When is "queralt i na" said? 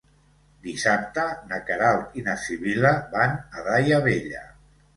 1.67-2.37